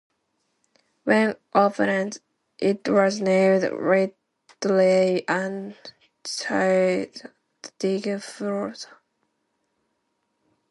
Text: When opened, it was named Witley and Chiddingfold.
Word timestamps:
When 1.03 1.35
opened, 1.53 2.21
it 2.57 2.89
was 2.89 3.21
named 3.21 3.61
Witley 3.65 5.23
and 5.27 5.75
Chiddingfold. 6.23 8.87